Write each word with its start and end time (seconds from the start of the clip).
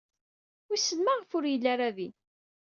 Wissen 0.67 0.99
maɣef 1.01 1.29
ur 1.37 1.45
yelli 1.47 1.69
ara 1.73 1.89
din. 1.95 2.13